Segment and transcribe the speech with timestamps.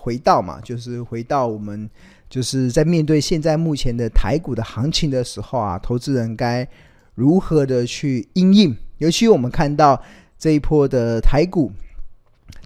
[0.00, 1.88] 回到嘛，就是回到我们
[2.30, 6.66] 就是在面对现在目前的台股的行情的时候啊，投资人该
[7.14, 8.74] 如何的去应应？
[8.98, 10.00] 尤其我们看到
[10.38, 11.70] 这一波的台股，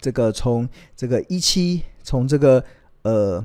[0.01, 2.65] 这个从这个一七，从这个
[3.03, 3.45] 呃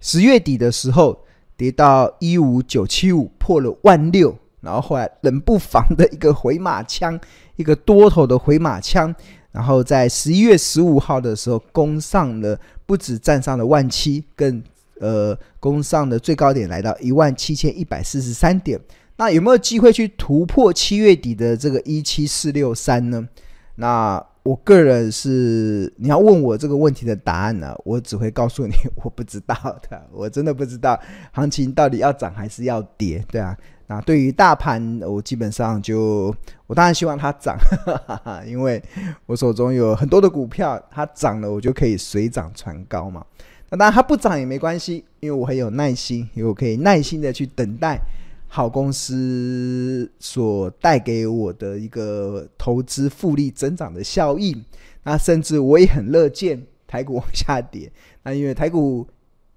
[0.00, 1.24] 十月底的时候
[1.56, 7.18] 跌到一五九七五，破了万六，然后后来冷不防的一个回马枪，
[7.56, 9.14] 一个多头的回马枪，
[9.54, 14.60] 然后在十一月十五号的时候攻上了，不止站上了万七，更
[14.98, 18.80] 呃攻上的最高点来到一万七千一百四十三点。
[19.16, 23.28] 那有没有机会去突破七月底的这个一七四六三呢？
[23.76, 28.72] 那我个人是，你要问我这个问题的答案呢，我只会告诉你
[29.04, 29.54] 我不知道
[29.88, 33.56] 的，我真的不知道行情到底要涨还是要跌，对啊。
[33.86, 36.34] 那对于大盘，我基本上就，
[36.66, 38.82] 我当然希望它涨，哈哈，因为
[39.26, 43.24] 我手中有很多的股票，它涨了我就可以水涨船高嘛。
[43.70, 47.98] 那当然它不涨也没关系，因为我很有耐心，因为我可以耐心的去等待。
[48.46, 54.64] 好公司所带给我的一个投资复利增长的效应，
[55.02, 57.90] 那甚至我也很乐见台股往下跌。
[58.22, 59.04] 那因为台股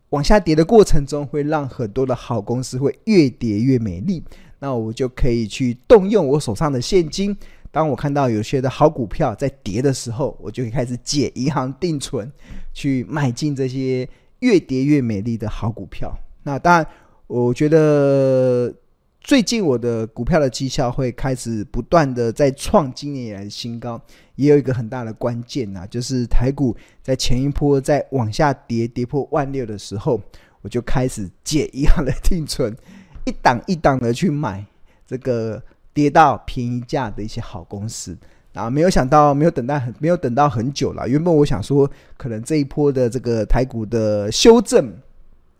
[0.09, 4.23] 往下跌的过程中，会让很多的好公司会越跌越美丽。
[4.59, 7.35] 那我就可以去动用我手上的现金。
[7.71, 12.31] 当我看到有些的好股票在跌的时候，我就会开始解银行定存，
[12.73, 14.07] 去买进这些
[14.39, 16.11] 越跌越美丽的好股票。
[16.43, 16.87] 那当然，
[17.27, 18.73] 我觉得。
[19.27, 24.01] 最近我的股票的绩效会开始不断的在创今年以来的新高，
[24.35, 30.17] 也有一个很大的关键呐，就是台股在前一波在往下跌，跌破万六的时候，
[30.61, 32.73] 我就开始解一样的定存，
[33.25, 34.65] 一档一档的去买
[35.05, 35.61] 这个
[35.93, 38.17] 跌到便宜价的一些好公司，
[38.53, 41.05] 啊，没有想到，没有等待很，没有等到很久了。
[41.05, 44.89] 原本我想说，可能这一波的这个台股的修正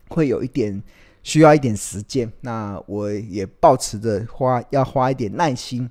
[0.08, 0.82] 会有一点。
[1.28, 5.90] 需要一点时间，那我也抱持着花要花一点耐心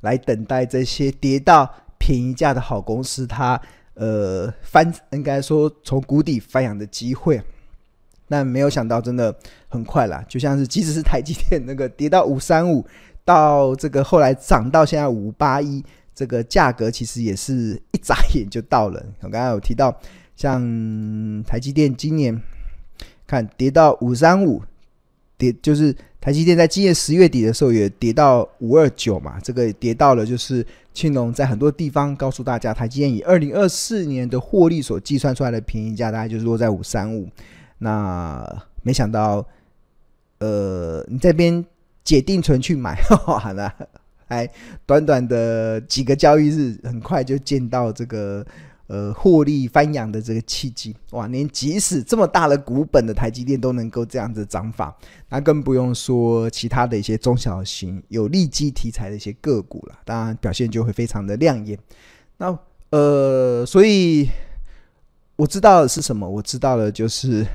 [0.00, 3.60] 来等待这些跌到便宜价的好公司，它
[3.92, 7.42] 呃翻应该说从谷底翻扬的机会。
[8.26, 9.36] 但没有想到，真的
[9.68, 12.82] 很快啦，就像是即使是台积电那个跌到五三五，
[13.26, 19.04] 到这个后来涨到现在五八一，这个价格其实也是一眨眼就到了。
[19.20, 19.94] 我刚刚有提到，
[20.34, 20.62] 像
[21.44, 22.40] 台积电今年。
[23.32, 24.62] 看跌到五三五，
[25.38, 37.26] 跌就是台积电在今年十月底的时候也跌到五二九嘛，这个跌到了就是青龙在很多地方告诉大家，台积电以二零二四年的获利所计算出来的便宜价大概就是落在五三五，
[37.78, 38.46] 那
[38.82, 39.42] 没想到，
[40.40, 41.64] 呃，你这边
[42.04, 43.74] 解定存去买， 好了，
[44.26, 44.46] 还
[44.84, 48.44] 短短的几个交易日，很快就见到这个。
[48.92, 51.26] 呃，获利翻扬的这个契机，哇！
[51.28, 54.94] 连即使这么大的股本的台积电都能够这样子涨法，
[55.30, 59.98] 那更不用说其他的一些中小型有利基题材的一些个股了。
[60.04, 61.78] 当然，表现就会非常的亮眼。
[62.36, 62.58] 那
[62.90, 64.28] 呃，所以
[65.36, 66.28] 我知道的是什么？
[66.28, 67.46] 我知道的就是，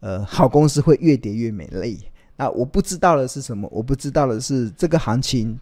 [0.00, 2.00] 呃，好公司会越跌越美丽。
[2.38, 3.68] 那我不知道的是什么？
[3.70, 5.60] 我不知道的是这个行情，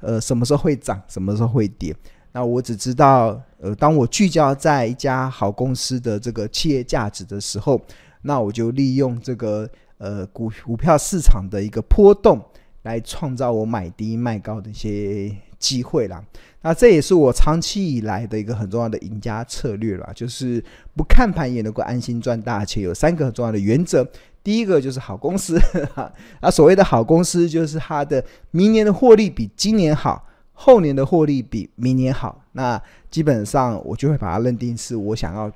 [0.00, 1.96] 呃，什么时候会涨，什么时候会跌。
[2.32, 7.80] 那我只知道，呃，当我聚焦在一家好公司的这个企业价值的时候，
[8.22, 12.40] 那我就利用这个呃股股票市场的一个波动，
[12.82, 16.22] 来创造我买低卖高的一些机会啦。
[16.60, 20.62] 那这也是我长期以来的一个很重要的赢家策略啦，就是
[20.94, 22.82] 不看盘也能够安心赚大钱。
[22.82, 24.06] 有三个很重要的原则，
[24.44, 25.58] 第一个就是好公司，
[26.40, 30.27] 啊，所谓的好公司就是它的明年的获利比今年好。
[30.60, 35.50] 后年的获利比明年好，那基本上我就会把它认定是我想要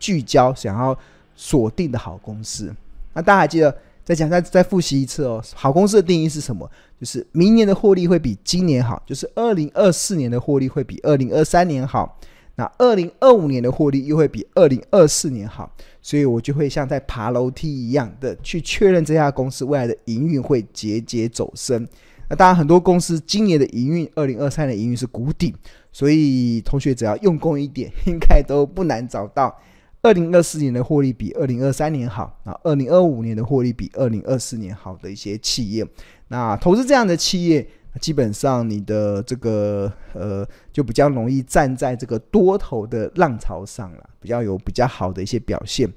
[0.00, 0.98] 聚焦、想要
[1.36, 2.74] 锁定的好公司。
[3.14, 3.72] 那大家还记得
[4.04, 6.68] 再讲再再复习一次哦，好公司的定义是什么？
[6.98, 12.18] 就是明年的获利会比今年好，就是二零二四年的获利会比二零二三年好，
[12.56, 15.72] 那二零二五年的获利又会比二零二四年好，
[16.02, 21.86] 所以我就会像在爬楼梯一样的去确认这家公司未来的营运会节节走升。
[22.30, 25.54] 那当然，很多公司今年的营运，二零二三年的营运是谷底，
[25.90, 29.56] 所以同学只要用功一点， 应该都不难找到
[30.02, 35.86] 二零二四年的获利比二零二三年好，啊，二零二五年的获利比二零二四年好的一些企业。
[36.28, 37.66] 那投资这样的企业，
[38.00, 45.90] 基本上你的这个呃，就比较容易站在这个多头的浪潮上了，比较有比较好的一些表现。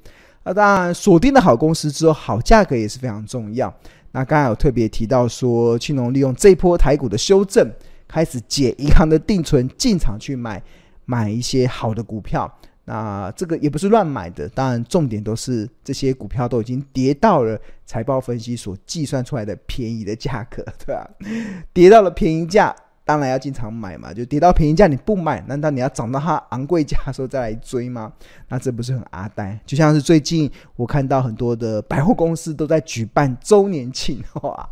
[0.44, 3.72] 那当然，锁定了好公司之后，好价格也是非常重要。
[4.12, 7.70] 那刚才有特别提到说，青龙利用这波台股的修正，
[8.08, 10.62] 开始解银行的定存，进场去买
[11.06, 12.52] 买一些好的股票。
[12.84, 21.10] 那这个也不是乱买的，当然重点都是这些股票都已经跌到了财报分析所计算出来的便宜的价格，对吧？
[21.72, 22.76] 跌到了便宜价。
[23.12, 28.14] 当然要经常买嘛，就跌到便宜价你不买，难道你要涨到它昂贵价的时候再来追吗？
[28.48, 29.60] 那这不是很阿呆？
[29.66, 34.70] 就像是最近我看到很多的百货公司都在举办周年庆， 哇！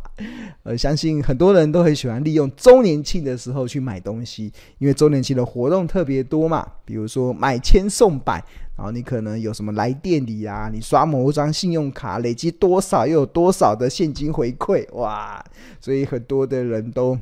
[0.62, 8.42] 呃，相信很多人都很喜欢利用周年庆的时候去买东西，因为周年庆的活动特别多嘛，比如说买千送百，
[8.74, 15.44] 然后你可能有什么来店里啊，你刷某张信用卡累积多少又有多少的现金回馈，哇！
[15.78, 17.18] 所以很多的人都。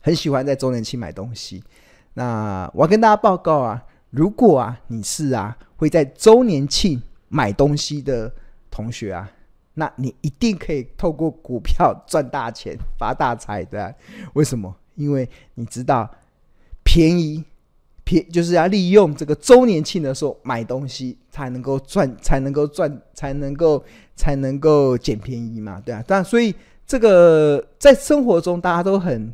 [0.00, 1.62] 很喜欢在周年庆买东西，
[2.14, 8.32] 那我要跟大家报告啊，如果啊你是啊会在周年庆买东西的
[8.70, 9.30] 同学啊，
[9.74, 13.94] 那你一定可以透过股票赚大钱、发大财的。
[14.32, 14.74] 为什么？
[14.94, 16.10] 因为你知道
[16.82, 17.44] 便宜
[18.02, 23.84] 便就是要利用这个周年庆的时候买东西才能够赚，才能够赚，才能够
[24.16, 26.02] 才能够捡便宜嘛，对啊。
[26.06, 26.54] 但所以
[26.86, 29.30] 这个在生活中大家都很。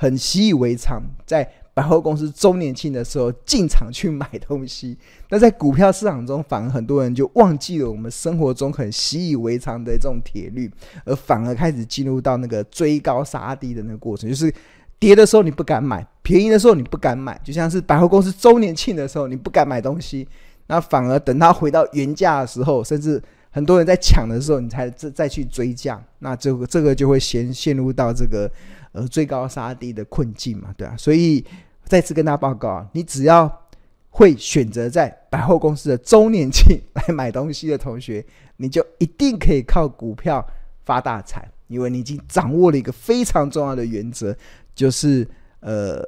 [0.00, 4.96] 很习以为常，在百货公司周年庆的时候进场去买东西。
[5.28, 10.70] 那在股票市场中，反而很多人就忘记了我们生活中很习以为常的这种铁律，
[11.04, 14.30] 而反而开始进入到那个追高杀低的那个过程。
[14.30, 14.52] 就是
[15.00, 20.26] 跌的时候你不敢买，便宜的时候你不敢买，就像是百货公司周年庆的时候你不敢买东西，
[20.68, 23.20] 那反而等它回到原价的时候，甚至
[23.58, 28.50] 很多人在抢的时候，你才再再去追价，那这个这个就会陷陷入到这个。
[28.92, 31.44] 呃，最高杀低的困境嘛，对啊，所以
[31.84, 33.68] 再次跟大家报告啊，你只要
[34.08, 38.24] 会选择在百货公司的周年庆来买东西的同学，
[38.56, 40.44] 你就一定可以靠股票
[40.86, 44.34] 发大财，因为你已经掌握了一个非常重要的原则，
[44.74, 45.28] 就是
[45.60, 46.02] 呃，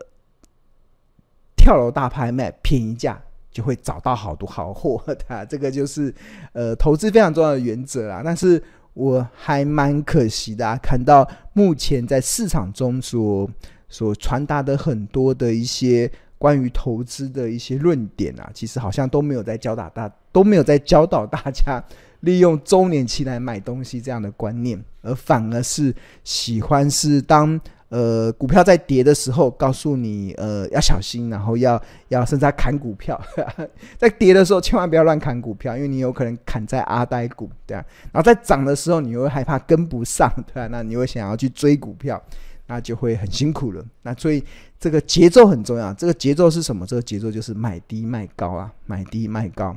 [1.55, 6.15] 跳楼大拍卖，便宜价就会找到好多好货，的， 这个就是
[6.53, 8.63] 呃投资非常重要的原则啊，但是。
[8.93, 13.49] 我还蛮可惜的啊，看到目前在市场中所
[13.89, 21.83] 所传达的很多的一些关于投资的一些论点啊，其实好像都没有在教导大都没有在教导大家
[22.21, 25.95] 利用周年期来买东西这样的观念，而反而是
[26.25, 27.59] 喜欢是当。
[27.91, 33.21] 呃，股票在跌的时候，告诉你呃要小心，然后要要甚至要砍股票。
[33.99, 37.85] 在跌的时候，千万不要乱砍股票，因为你有可能砍在阿呆股，对啊。
[38.13, 40.69] 然后在涨的时候，你又害怕跟不上，对啊。
[40.71, 42.23] 那你会想要去追股票，
[42.69, 43.85] 那就会很辛苦了。
[44.03, 44.43] 那所以
[44.79, 45.93] 这个节奏很重要。
[45.95, 46.87] 这个节奏是什么？
[46.87, 49.77] 这个节奏就是买低卖高啊，买低卖高。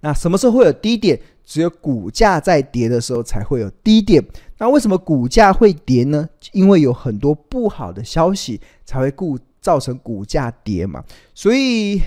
[0.00, 0.36] 那什么？
[0.36, 1.18] 时候会有低点？
[1.44, 4.22] 只有股价在跌的时候才会有低点。
[4.58, 6.28] 那为什么股价会跌呢？
[6.52, 11.02] 因为有很多不好的消息才会故造成股价跌嘛。
[11.32, 12.02] 所以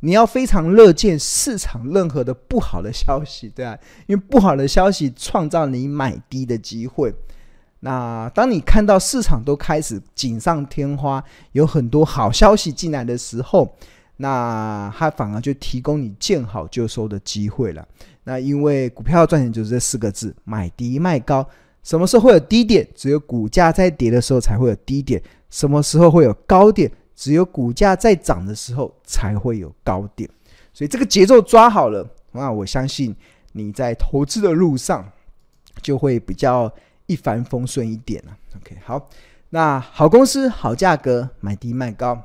[0.00, 3.76] 你要非常乐见市场任何的不好的消息，对啊，
[4.06, 7.12] 因为不好的消息创造你买低的机会。
[7.80, 13.74] 那当你看到市场都开始锦上添花，有很多好消息进来的时候，
[14.18, 17.86] 那它反而就提供你见好就收的机会了。
[18.24, 21.48] 那因为股票赚钱就是这四个字：买低卖高。
[21.88, 22.86] 什么时候会有低点？
[22.94, 25.22] 只有股价在跌的时候才会有低点。
[25.48, 26.92] 什么时候会有高点？
[27.16, 30.28] 只有股价在涨的时候才会有高点。
[30.74, 33.16] 所以这个节奏抓好了，那我相信
[33.52, 35.10] 你在投资的路上
[35.80, 36.70] 就会比较
[37.06, 38.36] 一帆风顺一点了。
[38.56, 39.08] OK，好，
[39.48, 42.22] 那好公司好价格，买低卖高。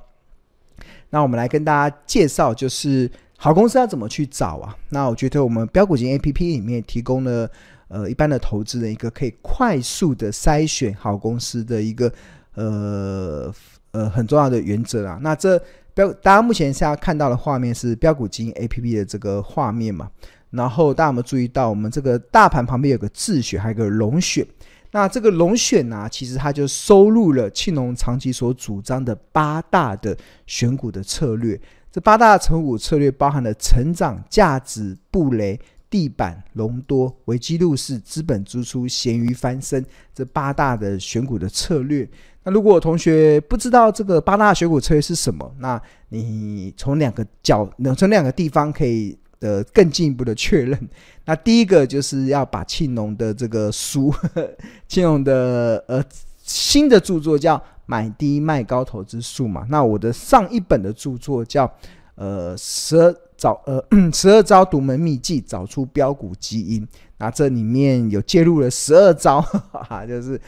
[1.09, 3.09] 那我们来跟大家介绍，就是。
[3.35, 4.77] 好公司要怎么去找啊？
[4.87, 7.49] 那我觉得我们标股金 APP 里面提供了
[7.87, 12.11] 呃一般的投资人一个可以快速的筛选好公司的一个
[12.55, 13.53] 呃
[13.91, 15.19] 呃很重要的原则啊。
[15.21, 15.61] 那这
[15.93, 20.09] 标大家目前现在看到的画面是标股金 APP 的这个画面嘛？
[20.49, 24.45] 然后大家有没有注意到我们这个大盘旁边有个自选，还有个龙选？
[24.91, 31.59] 那这个龙选呢、其实它就收录了庆农长期所主张的八大的选股的策略。
[31.91, 35.59] 这八大成股策略包含了成长、价值、布雷、
[35.93, 42.09] 地板、隆多、危机入市、资本支出、咸鱼翻身这八大的选股的策略。
[42.41, 50.89] 那如果同学不知道这个八大选股策略是什么，那你从两个角，从两个地方可以呃更进一步的确认。
[51.25, 54.11] 那第一个就是要把庆农的这个书，
[54.89, 56.03] 庆农的呃
[56.41, 57.61] 新的著作叫。
[57.85, 61.69] 买低卖高投资术嘛，那我的上一本的著作叫
[62.15, 66.87] 呃十二找呃十二招 独门秘技，找出标股基因。
[67.17, 70.39] 那这里面有介入了十二招，哈哈，就是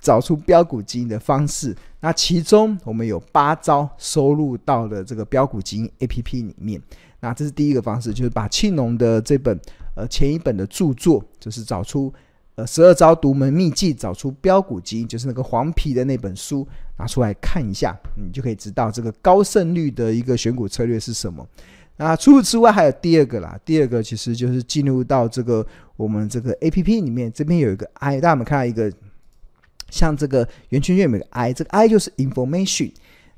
[0.00, 1.74] 找出标股基因的方式。
[2.00, 6.80] 那其中我们有八招收录到了这个标股基因 APP 里面。
[7.20, 9.58] 那这是第一个方式，就是把庆农的这本
[9.94, 12.12] 呃前一本的著作，就是找出
[12.66, 16.66] 十二招独门秘技，找出标股基因，就是那个黄皮的那本书
[16.98, 21.46] 拿出来看一下，你就可以知道这个高胜率的一个选股策略是什么。
[21.96, 28.90] 那除此之外还有第二个啦，第二个其实就是进入到这个我们这个 APP 里面，这边有一个 I，大家有没有看到一个
[29.90, 31.52] 像这个圆圈圈有没有个 I？
[31.52, 32.92] 这个 I 就是 Information。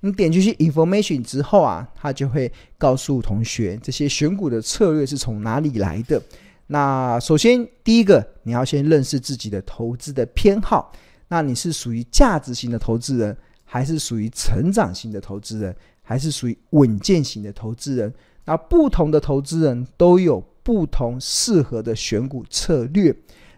[0.05, 6.21] 你点进去 information 之后啊，它就会告诉同学这些选股的策略是从哪里来的。
[6.73, 10.91] 那首先第一个，你要先认识自己的投资的偏好。
[11.29, 18.11] 那你是属于价值型的投资人，还是属于成长型的投资人，还是属于稳健型的投资人？
[18.47, 23.15] 那不同的投资人都有不同适合的选股策略。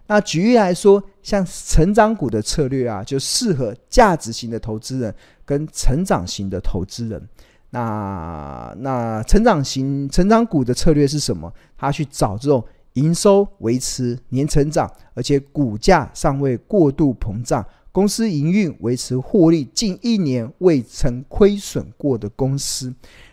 [0.09, 7.29] 那举例来说，像成长股的策略啊，就适合价值型的投资人跟成长型的投资人。
[7.71, 11.53] 那那成长型成长股的策略是什么？
[11.77, 12.65] 他去找这种
[12.95, 22.93] 营收维持年成长，而且股价尚未过度膨胀，公司营运维持获利近一年未曾亏损过的公司。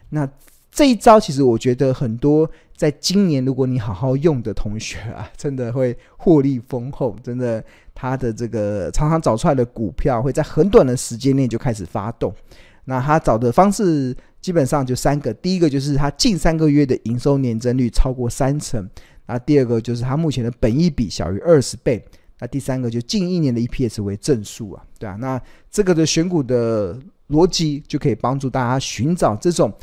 [0.10, 0.30] 那
[0.70, 2.50] 这一招其实我觉得很多。
[2.74, 7.16] 在今年，如果你好好用的同学啊，真的会获利丰厚。
[7.22, 7.64] 真的，
[7.94, 12.34] 他的这个常常找出来的股票，会在很短的时间内就开始发动。
[12.86, 18.84] 那他找的方式基本上就三个：第一个就是他近三个月的营收年增率超过三成；
[19.32, 22.00] 那第二个就是它目前的本益比小于二十倍；
[22.40, 25.16] 那第三个就近一年的 EPS 为正数啊，对啊。
[25.20, 29.74] 那这个的选股的逻辑就可以帮助大家寻找这种。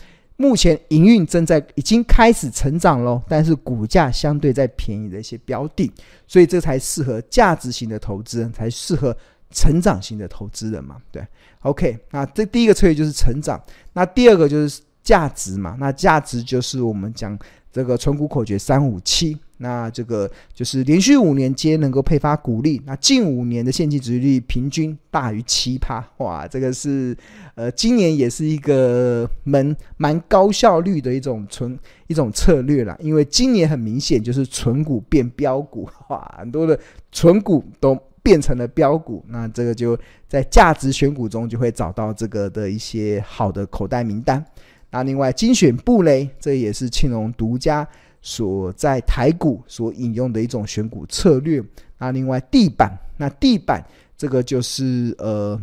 [0.40, 5.90] 目前营运正在已经开始成长喽，但是股价相对在便宜的一些标的，
[6.28, 9.16] 所以这才适合价值型的投资人，才适合
[9.50, 10.96] 成长型的投资人嘛？
[11.10, 11.26] 对
[11.62, 13.60] ，OK，那这第一个策略就是成长，
[13.94, 15.76] 那第二个就是价值嘛？
[15.80, 17.36] 那价值就是我们讲
[17.78, 19.38] 这个存股口诀三五七。
[19.60, 27.16] 那这个就是连续五年皆能够配发股利，那近五年的现金殖利率平均大于七趴，哇，这个是
[27.56, 36.78] 呃今年也是一个蛮蛮高效率的一种存一种策略啦，因为今年很明显就是存股变标股，哇，很多的
[37.10, 44.44] 存股都变成了标股，那这个就在价值选股中就会找到这个的一些好的口袋名单。
[44.90, 47.86] 那另外精选布雷，这也是庆隆独家。
[48.20, 51.62] 所在台股所引用的一种选股策略。
[51.98, 53.82] 那另外地板，那地板
[54.16, 55.58] 这个就是呃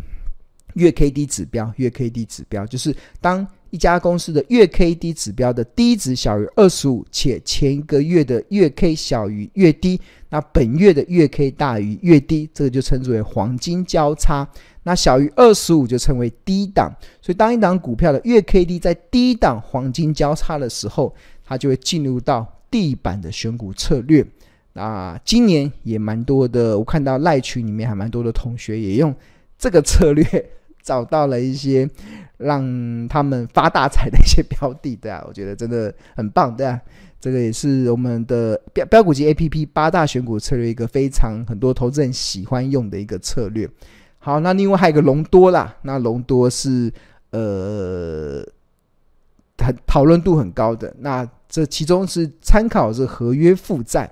[0.75, 14.48] 月 K D 指标，月 K D 指标就是当一家公司的月 K D 指标的低值小于二十五，且前一个月的月 K 小于月低，那本月的月 K 大于月低，这个就称之为黄金交叉。
[14.88, 16.96] 那小于二十五就称为低档。
[17.22, 21.13] 所以当一档股票的月 K D 在低档黄金交叉的时候，
[21.44, 24.25] 它就会进入到地板的选股策略。
[24.74, 29.15] 那今年也蛮多的，我看到赖群里面还蛮多的同学也用
[29.58, 30.24] 这个策略
[30.84, 31.89] 找到了一些
[32.38, 36.80] 让他们发大财的一些标的，对啊，我觉得真的很棒，对啊，
[37.20, 43.68] 这个也是我们的标标股级 APP 八大选股策略一个非常很多投资人喜欢用的一个策略。
[44.25, 46.91] 好，那另外还有一个隆多啦，那隆多是
[47.29, 48.44] 呃。
[49.58, 54.12] 很讨论度很高的，那这其中是参考是合约负债，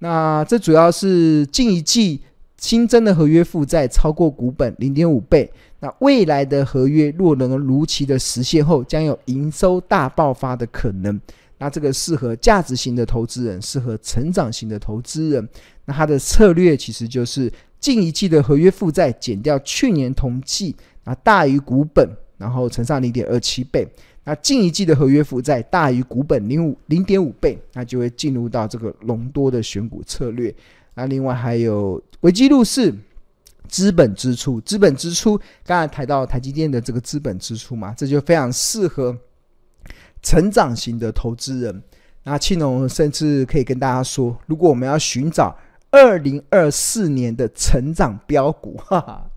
[0.00, 2.20] 那这主要是近一季
[2.56, 11.18] 新增的合约负债超过股本零点五倍，那未来的合约若能如期的实现后，将有营收大爆发的可能。
[11.58, 15.48] 那这个适合价值型的投资人，适合成长型的投资人。
[15.84, 17.50] 那它的策略其实就是
[17.80, 22.06] 近一季的合约负债减掉去年同季，那大于股本，
[22.36, 23.88] 然后乘上零点二七倍。
[24.22, 30.54] 那近一季的合约负债大于股本零五零点五倍，那就会进入到这个隆多的选股策略。
[30.94, 32.94] 那另外还有危机入市
[33.66, 39.16] 资本支出，资本支出刚才谈到台积电的这个资本支出嘛，这就非常适合
[40.22, 41.82] 成长型的投资人。
[42.24, 45.56] 那庆隆甚至可以跟大家说，如果我们要寻找。
[45.90, 49.30] 二零二四年的成长标股，哈哈，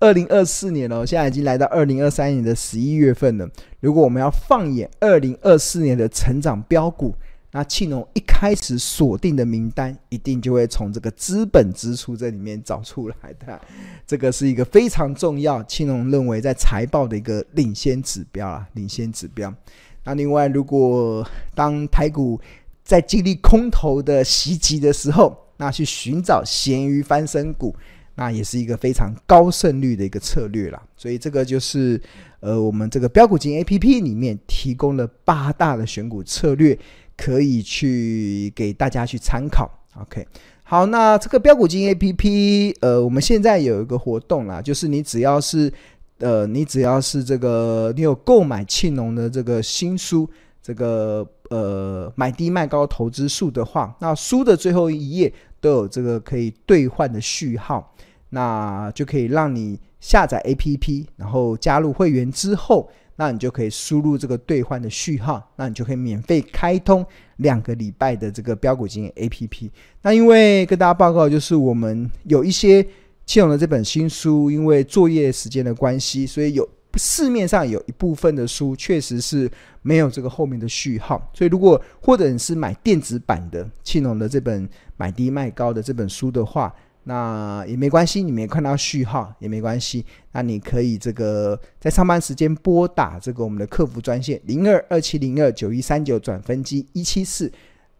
[0.00, 3.48] 二零二四年哦，现在已经来到二零二三年的十一月份了。
[3.80, 7.14] 如果我们要放眼二零二四年的成长标股，
[7.52, 13.60] 那庆农一开始锁定的名单，一定就会从这个资本支出这里面找出来的。
[14.06, 19.54] 这个是一个非常重要，庆农认为在财报的一个领先指标啊，领先指标。
[20.02, 22.40] 那另外，如果当台股
[22.82, 27.72] 在经历空头的袭击的时候，那去寻找咸鱼翻身股，
[28.16, 30.82] 那也是一个非常高胜率的一个策略啦。
[30.96, 32.00] 所以这个就是
[32.40, 36.76] 呃，我们这个标股金 APP 里面提供了八大的选股策略，
[37.16, 39.70] 可以去给大家去参考。
[40.00, 40.26] OK，
[40.64, 45.72] 好，那这个标股金 APP，呃，我们现在有一个活动啦，就是你只要是
[46.18, 50.28] 呃，你只要是这个你有购买庆农的这个新书，
[50.62, 55.32] 这个呃买低卖高投资术的话，那书的最后一页。
[55.62, 57.94] 都有这个可以兑换的序号，
[58.30, 69.70] 那就可以让你下载 APP，然后加入会员之后，那你就可以输入这个兑换的序号，那你就可以免费开通两个礼拜的这个标股金 APP。
[70.02, 72.84] 那因为跟大家报告，就是我们有一些
[73.24, 76.68] 庆农的这本新书，因为作业时间的关系，所以有。
[76.98, 79.50] 市面上有一部分的书确实是
[79.82, 97.50] 没有这个后面的序号，所以如果或者你是买电子版的庆农的这本买低卖高的这本书的话，那也没关系，你没看到序号也没关系，那你可以这个在上班时间拨打这个我们的客服专线零二二七零二九一三九转分机一七四。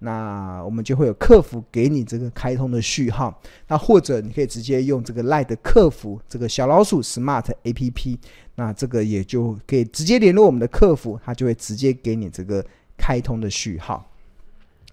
[0.05, 8.19] 那我们就会有客服给你这个开通的序号，那或者你可以直接用这个 LINE 的客服这个小老鼠 Smart APP，
[8.57, 12.65] 那这个也就可以直接联络我们的客服，他就会直接给你这个
[12.99, 14.11] 开通的序号。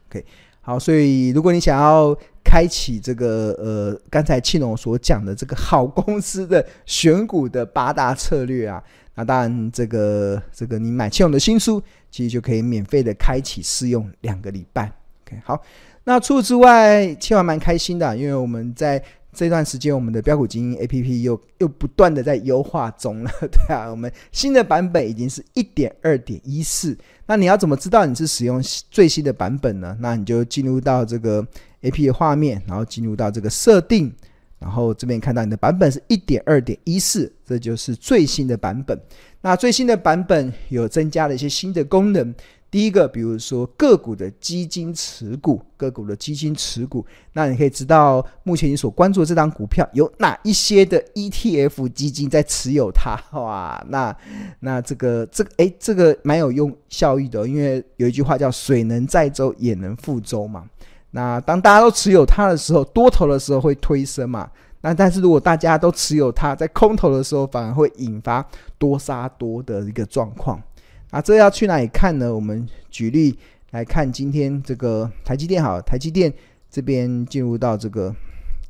[0.10, 0.24] OK，
[0.62, 8.84] 好，所以如果你想要开启这个呃刚才庆农所讲的这个好公司的选股的八大策略啊，
[9.16, 14.99] 那当然这个这个你买庆农的新书，其实就可以免费的开启试用两个礼拜。
[15.44, 15.62] 好，
[16.04, 26.98] 那除此之外，庆农蛮开心的，因为我们在这段时间，我们的标股精英 APP 又又不断的在优化中了， 对啊，我们新的版本已经是一点二点一四。
[27.28, 28.60] 那你要怎么知道你是使用
[28.90, 29.96] 最新的版本呢？
[30.00, 31.46] 那你就进入到这个
[31.84, 34.12] APP 的画面，然后进入到这个设定，
[34.58, 39.00] 然后这边看到你的版本是一点二点一四，这就是最新的版本。
[39.42, 42.34] 那最新的版本有增加了一些新的功能。
[42.72, 47.04] 第一个，比如说个股的基金持股，个股的基金持股，
[47.34, 54.16] 那你可以知道目前你所关注的这档股票有哪一些的 ETF 基金在持有它， 哇，那
[54.60, 60.66] 那这个这个诶，这个蛮有用效益的，因为有一句话叫“水能载舟，也能覆舟”嘛。
[61.12, 64.48] 那当大家都持有它的时候，多头的时候会推升嘛。
[64.82, 70.62] 那但是如果大家都持有它，在空头的时候，反而会引发多杀多的一个状况。
[71.12, 72.34] 啊，这要去哪里看呢？
[72.34, 73.36] 我们举例
[73.72, 76.32] 来看，今天这个台积电好，台积电
[76.70, 78.16] 这边进入到这个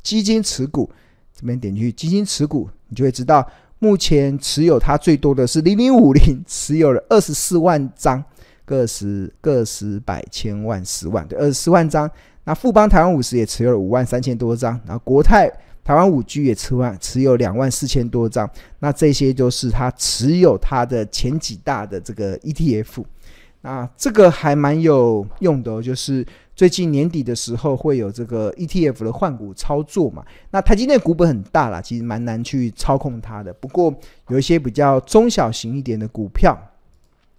[0.02, 0.90] 基金持股，
[1.34, 3.46] 这边点进去基金持股，你就会知道，
[3.80, 8.24] 目前持有它最多的是零零五零，持有了二十四万张，
[8.64, 12.10] 个十个十百千万十万，对，二十四万张。
[12.46, 15.52] 那富邦台湾五十也持有了五万三千多张，然后国泰。
[15.84, 23.04] 台湾五 G 也持万持有两万四千多张，那这些就是他持有他的前几大的这个 ETF，
[23.62, 26.24] 那这个还蛮有用的，就是
[26.56, 30.24] 最近年底的时候会有这个 ETF 的换股操作嘛。
[30.52, 33.52] 那台积电股本很大啦，其实蛮难去操控它的。
[33.52, 33.92] 不过
[34.28, 36.56] 有一些比较中小型一点的股票，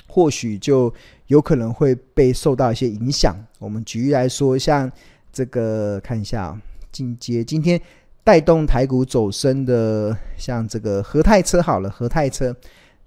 [0.09, 0.93] 或许就
[1.29, 3.37] 有可能会被受到一些影响。
[3.61, 4.91] 我们举例来说，像
[5.33, 7.81] 这个看一下进阶今天。
[8.23, 12.55] 带动台股走升的，像这个和泰车好了，和泰车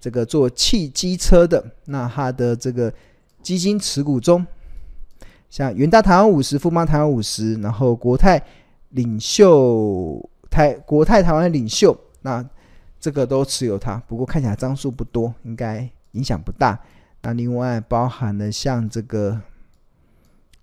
[0.00, 2.92] 这个做汽机车的，那它的这个
[3.42, 4.44] 基金持股中，
[5.48, 8.42] 像元大台湾五十、富邦台湾五十，然后国泰
[8.90, 12.44] 领袖台国泰台湾领袖，那
[13.00, 16.78] 这个都持有它，不过看起来张数不多，应该影响不大。
[17.22, 19.40] 那另外包含了像这个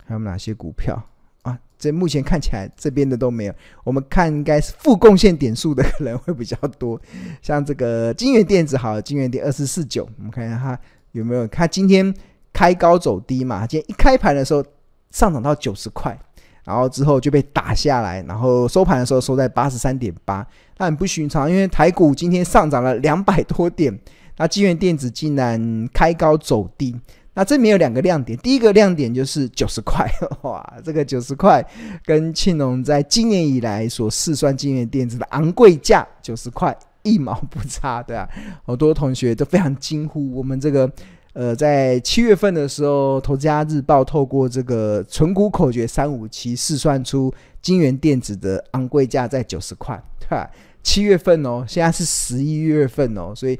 [0.04, 1.02] 还有哪些股票？
[1.42, 7.00] 啊这目前看起来这边的都没有，我们看应该是负贡献点数的可能会比较多，
[7.40, 10.78] 像这个金元电子好，京元电二四四九，我们看一下它
[11.10, 12.14] 有没有，它今天
[12.52, 14.64] 开高走低嘛，今天一开盘的时候
[15.10, 16.16] 上涨到九十块，
[16.64, 20.46] 然后之后就被打下来，然后收盘的时候收在八十三点八，
[20.78, 23.92] 那很不寻常，因为台股今天上涨了两百多点，
[24.36, 26.96] 那金元电子竟然开高走低。
[27.34, 30.06] 那这里面有两个亮点，第一个亮点就是九十块，
[30.42, 31.66] 哇，这个九十块
[32.04, 38.28] 跟庆隆在今年以来所试算金元电子的昂贵价九十块一毛不差， 对啊，
[38.64, 40.90] 好多同学都非常惊呼，我们这个
[41.32, 50.50] 呃在七月份的时候，投资家日报透过这个存股口诀三五七试算出金元电子的昂贵价在九十块，对吧？
[50.82, 53.58] 七月份哦，现在是十一月份哦，所以。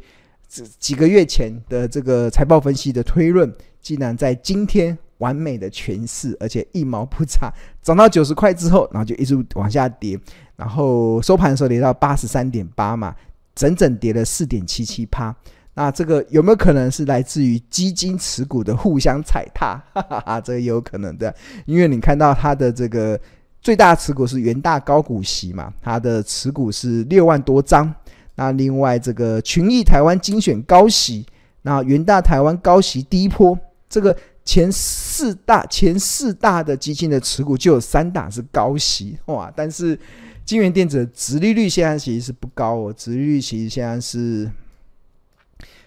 [0.79, 10.19] 几个月前的这个财报分析的推论，竟然在今天完美的诠释，而且一毛不差， 涨到九十块之后，然后就一直往下跌，
[10.57, 13.15] 然后收盘的时候跌到八十三点八嘛，
[13.55, 15.35] 整整跌了四点七七趴。
[15.75, 19.83] 那这个有没有可能是来自于基金持股的互相踩踏？
[19.95, 21.35] 哈哈哈，这个也有可能的，
[21.65, 23.19] 因为你看到它的这个
[23.63, 27.91] 最大持股是元大高股息嘛，它的持股是六万多张。
[28.35, 31.27] 那另外这个群益台湾精选高息，
[31.63, 39.99] 那元大台湾高息低波，这个前四大前四大的基金的持股就有三大是高息哇，但是
[40.45, 44.51] 金元电子的殖利率现在其实是不高哦，殖利率其实现在是。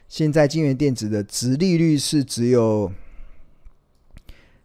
[0.07, 2.89] 现在金元电子的殖利率是只有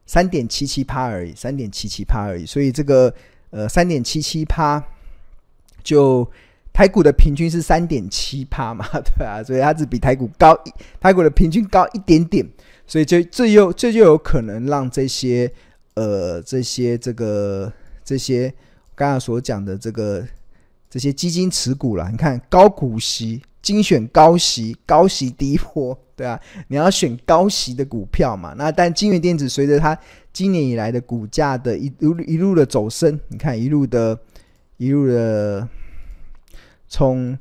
[0.04, 2.44] 三点七七趴而已，三点七七趴而已。
[2.44, 3.12] 所以这个
[3.48, 4.84] 呃三点七七趴，
[5.82, 6.30] 就
[6.72, 12.48] 台股的平均是三点七趴嘛， 对啊，所以它只比台股高一，台股的平均高一点点。
[12.86, 15.50] 所以就这又这就有可能让这些
[15.94, 17.72] 呃这些这个
[18.04, 18.52] 这些
[18.94, 20.26] 刚刚所讲的这个
[20.88, 23.42] 这些基金持股了，你看高股息。
[23.62, 28.54] 精选高息、高息低波，对啊，你要选高息的股票嘛。
[28.56, 29.96] 那但京元电子随着它
[30.32, 34.18] 今年以来的股价的一路一路的走升，你看一路的、
[34.78, 35.68] 一路的，
[36.90, 37.38] 从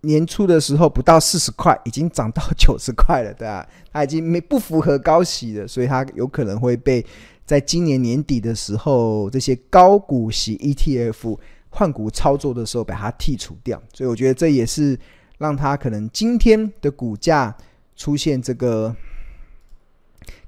[0.00, 7.04] 年初的时候不到四十块，已经涨到九十块了，对啊，它已经没不符合高息的，所以它有可能会被
[7.44, 13.78] 在今年年底的时候这些高股息 ETF 换股操作的时候把它剔除掉。
[13.92, 14.98] 所以我觉得这也是。
[15.40, 17.56] 让它可能今天的股价
[17.96, 18.94] 出现这个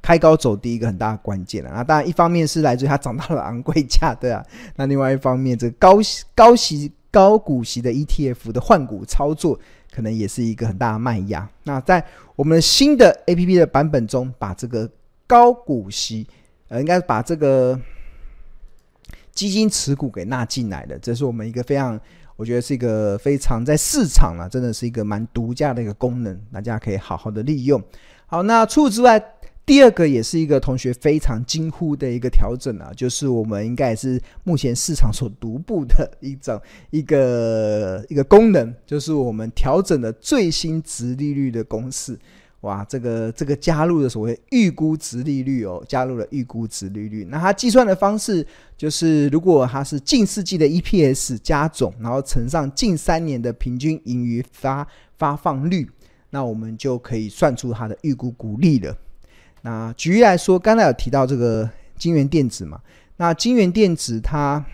[0.02, 1.82] 开高走低一个很大的关键了啊！
[1.82, 4.44] 当然，一方面是来自于它涨到了昂贵价，对啊。
[4.76, 5.96] 那另外一方面，这个高
[6.34, 9.56] 高息高股息的 ETF 的换股操作，
[9.94, 11.48] 可能也是一个很大的卖压。
[11.62, 14.90] 那在我们新的 APP 的版本中，把这个
[15.28, 16.26] 高股息，
[16.68, 17.78] 呃，应该把这个
[19.32, 22.00] 基金持股给纳进来的，这是我们一个非常。
[22.34, 27.80] 我觉得是一个非常在市场啊，真的是一个蛮独家的一个功能，大家可以好好的利用。
[28.26, 29.22] 好，那除此之外，
[29.64, 42.18] 第二个也是一个同学非常惊呼的一个调整啊，就是我们应该也是目前市场所独步的一种一个一个功能，就是我们调整的最新值利率的公式。
[42.62, 47.26] 哇，这个这个加入的所谓预估值利率哦，加入了预估值利率。
[47.28, 48.46] 那它计算的方式
[48.76, 54.86] 就是，如果它是近世纪的 EPS 加总，然后乘上近三年的平均盈余发
[55.18, 55.90] 发放率，
[56.30, 58.96] 那我们就可以算出它的预估股利了。
[59.62, 62.80] 那举例来说，刚才有提到这个金元电子嘛，
[63.16, 64.64] 那金元电子它。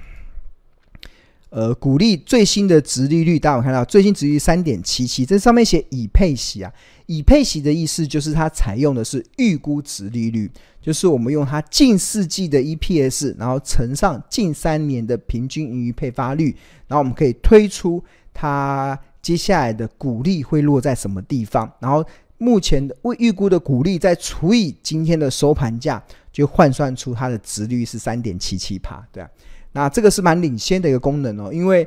[1.51, 6.71] 呃，股利最新的殖利率，大家有看到最新殖利率三点七七，这上面写已配息啊。
[7.07, 16.55] 已配息的意思就是它采用的是预估殖利率，就是我们用它近四季的 EPS，然后乘上近三年的平均盈余配发率，
[16.87, 22.05] 然后我们可以推出它接下来的股利会落在什么地方，然后
[22.39, 29.29] 目前的未预估的股利再除以今天的收盘价，就换算出它的值率是三点七七趴，对啊。
[29.73, 31.87] 那这个是蛮领先的一个功能哦，因为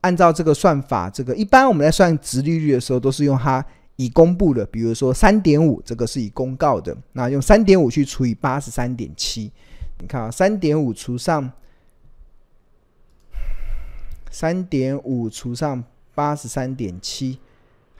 [0.00, 3.64] 按照这个算法，这个一般我们在算值利率的时候，都是用它
[3.96, 9.52] 已公布的，比如说三点五，这个是已公告的，那用三点五去除以八十三点七，
[10.00, 11.52] 你看啊，三点五除上
[14.30, 15.84] 三点五除上
[16.14, 17.38] 八十三点七，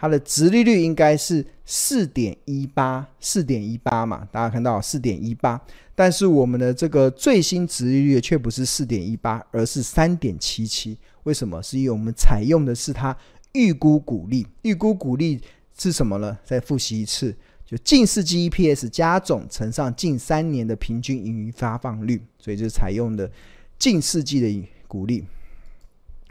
[0.01, 5.61] 它的殖利率应该是四点一八，四点一八嘛，大家看到四点一八。
[5.95, 10.97] 但是我们的这个最新殖利率却不是四点一八，而是三点七七。
[11.25, 11.63] 为什么？
[11.63, 13.15] 是因为我们采用的是它
[13.53, 14.47] 预估股利。
[14.63, 15.39] 预估股利
[15.79, 16.39] 是什么呢？
[16.43, 17.37] 再复习一次，
[17.67, 23.31] 就近四季 EPS 加总乘上近三年的平均盈余发放率，所以就采用的
[23.79, 25.27] 近四季的股利。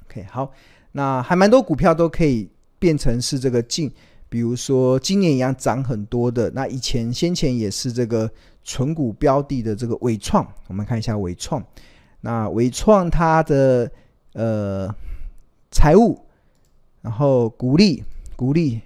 [0.08, 0.51] OK，好，
[0.93, 3.91] 那还蛮多股票都可以变成是这个近，
[4.29, 8.31] 比如说今年一样涨很多的，那以前先前也是这个。
[8.61, 11.65] 存股标的的这个伟创，我们看一下伟创。
[12.21, 13.89] 那伟创它的
[14.33, 14.93] 呃
[15.71, 16.19] 财务，
[17.01, 18.03] 然后股利
[18.35, 18.79] 股利，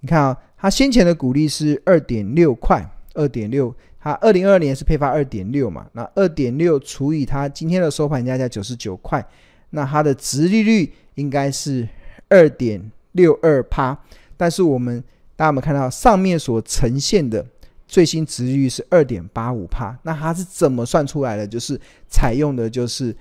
[0.00, 9.26] 你看啊、哦，它先前的股利是二点六块，二点六，它二零二二年是配发二点六嘛，那二点六除以它今天的收盘价在九十九块，
[9.70, 11.88] 那它的殖利率应该是
[12.28, 13.98] 二点六二趴，
[14.36, 15.02] 但是我们
[15.34, 17.44] 大家有没有看到上面所呈现的？
[17.86, 21.46] 最新值率是二点八五帕，那它是怎么算出来的？
[21.46, 23.14] 就是采用的就是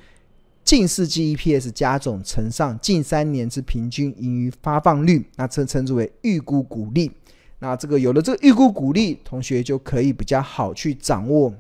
[0.64, 7.12] 近四季 EPS 加总乘上近三年之平均盈余发放率，那称称之为预估股利。
[7.60, 11.54] 那这个有了这个预估股利，同学就可以比较好去掌握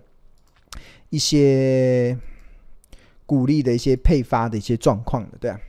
[1.09, 2.17] 一些
[3.25, 5.59] 鼓励的一些配发的一些状况的，对啊。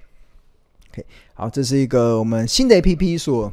[0.94, 1.04] OK，
[1.34, 3.52] 好，这是一个我们新的 APP 所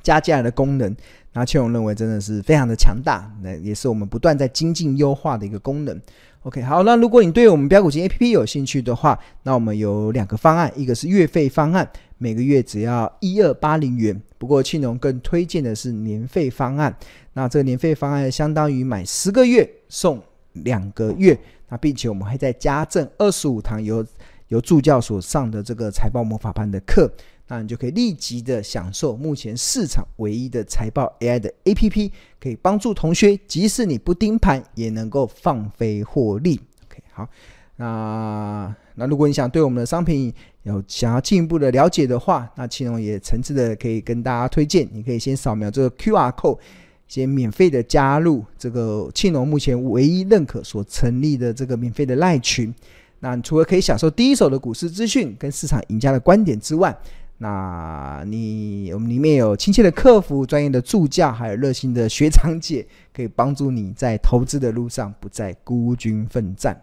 [0.00, 0.94] 加进来的功能，
[1.32, 6.00] 那庆荣认为真的是非常的强大，那也是我们不断在精进优化的一个功能。
[6.44, 14.22] OK，好，那如果你对我们标股金 APP 有兴趣的话，那我们有两个方案，一个是月费方案，每个月只要一二八零元。
[14.38, 16.96] 不过庆荣更推荐的是年费方案，
[17.32, 21.36] 那这个年费方案相当于买十个月送两个月，
[21.68, 24.06] 那并且我们还在加赠二十五堂由
[24.48, 27.10] 由助教所上的这个财报魔法班的课。
[27.48, 36.60] 那你就可以立即的享受目前市场唯一的财报 AI 的 APP，可以帮助同学，即使你不盯盘，也能够放飞获利。
[36.88, 37.28] OK，好，
[37.76, 46.58] 那那如果你想对我们的商品有想要进一步的了解的话，那庆荣也诚挚的可以跟大家推荐，你可以先扫描这个 QR code，
[47.06, 52.74] 先免费的加入这个庆荣目前唯一认可所成立的这个免费的赖群。
[53.20, 56.96] 那你除了可以享受第一手的股市资讯跟市场赢家的观点之外，
[57.38, 66.80] 那你我们里面有亲切的客服、专业的助教，还有热心的学长姐，可以帮助你在投资的路上不再孤军奋战。